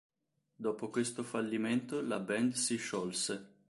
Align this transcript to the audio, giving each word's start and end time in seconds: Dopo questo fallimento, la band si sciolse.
Dopo 0.55 0.89
questo 0.89 1.21
fallimento, 1.21 2.01
la 2.01 2.17
band 2.19 2.53
si 2.53 2.75
sciolse. 2.77 3.57